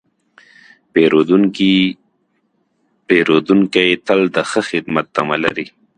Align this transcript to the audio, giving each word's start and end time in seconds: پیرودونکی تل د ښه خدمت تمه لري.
پیرودونکی 3.07 3.85
تل 4.07 4.19
د 4.35 4.37
ښه 4.49 4.61
خدمت 4.69 5.05
تمه 5.15 5.37
لري. 5.43 5.67